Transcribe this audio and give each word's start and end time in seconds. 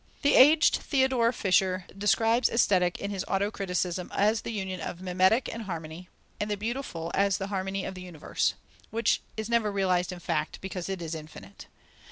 The 0.23 0.33
aged 0.33 0.77
Theodore 0.77 1.31
Fischer 1.31 1.85
describes 1.95 2.49
Aesthetic 2.49 2.97
in 2.99 3.11
his 3.11 3.23
auto 3.27 3.51
criticism 3.51 4.09
as 4.15 4.41
the 4.41 4.51
union 4.51 4.81
of 4.81 4.99
mimetic 4.99 5.47
and 5.53 5.61
harmony, 5.65 6.09
and 6.39 6.49
the 6.49 6.57
beautiful 6.57 7.11
as 7.13 7.37
the 7.37 7.49
harmony 7.53 7.85
of 7.85 7.93
the 7.93 8.01
universe, 8.01 8.55
which 8.89 9.21
is 9.37 9.47
never 9.47 9.71
realized 9.71 10.11
in 10.11 10.17
fact, 10.17 10.59
because 10.59 10.89
it 10.89 11.03
is 11.03 11.13
infinite. 11.13 11.67